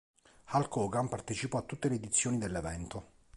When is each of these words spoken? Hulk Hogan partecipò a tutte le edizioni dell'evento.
Hulk 0.53 0.75
Hogan 0.77 1.09
partecipò 1.09 1.59
a 1.59 1.61
tutte 1.61 1.87
le 1.87 1.93
edizioni 1.93 2.39
dell'evento. 2.39 3.05